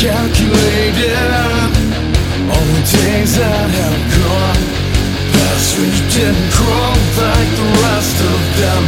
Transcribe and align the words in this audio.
calculated. 0.00 1.12
All 2.48 2.66
the 2.72 2.84
days 2.88 3.36
that 3.36 3.68
have 3.68 4.00
gone 4.16 4.64
past 5.36 5.76
when 5.76 5.92
you 5.92 6.04
didn't 6.08 6.48
crawl 6.56 6.96
like 7.20 7.50
the 7.60 7.68
rest 7.84 8.16
of 8.32 8.40
them. 8.56 8.82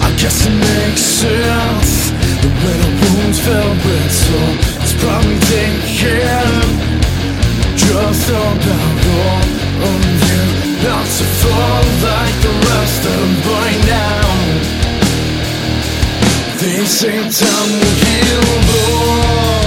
I 0.00 0.10
guess 0.16 0.48
it 0.48 0.56
makes 0.56 1.04
sense. 1.04 2.16
The 2.40 2.48
the 2.48 2.90
wounds 3.12 3.40
felt 3.44 3.76
brittle, 3.84 4.52
it's 4.80 4.96
probably 4.96 5.36
taken 5.52 5.84
just 7.76 8.24
about 8.32 8.96
all 9.20 9.48
of 9.84 10.00
you. 10.32 10.44
Not 10.80 11.04
to 11.04 11.26
fall 11.44 11.84
like 12.08 12.36
the 12.40 12.54
rest 12.72 13.02
of 13.04 13.20
them 13.20 13.34
by 13.44 13.68
now. 13.84 14.24
They 16.56 16.80
say 16.88 17.20
time 17.36 17.70
will 17.80 17.96
heal 18.00 18.44
all, 18.48 18.64
but 18.68 19.57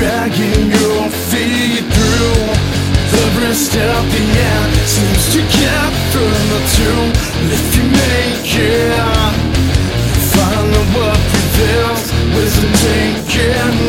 dragging 0.00 0.70
your 0.70 1.08
feet 1.28 1.84
through 1.92 3.20
every 3.24 3.54
step 3.54 4.04
the 4.12 4.24
end 4.40 4.69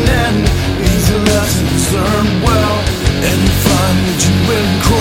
and 0.08 0.42
easy 0.80 1.18
lessons 1.32 1.92
learned 1.92 2.42
well. 2.42 2.78
And 3.28 3.38
you 3.44 3.54
find 3.68 3.98
that 4.08 4.20
you 4.24 4.34
will 4.48 4.91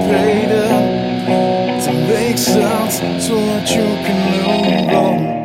greater 0.00 0.68
to 1.84 1.92
make 2.08 2.38
sounds 2.38 2.98
so 3.26 3.36
that 3.36 3.68
you 3.70 3.84
can 4.04 4.86
know 4.86 4.92
wrong. 4.92 5.41